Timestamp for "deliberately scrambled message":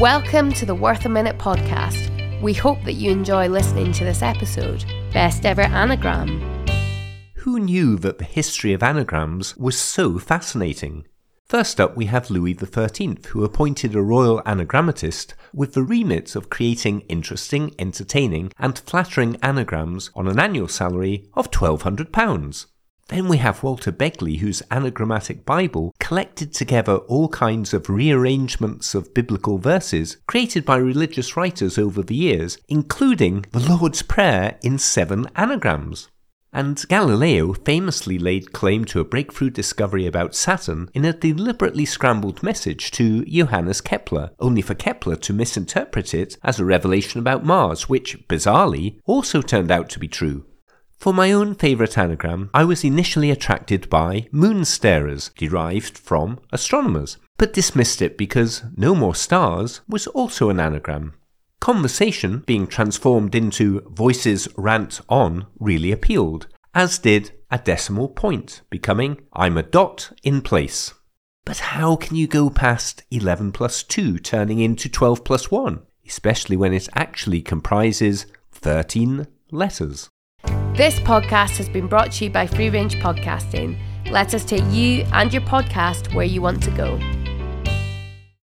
41.12-42.92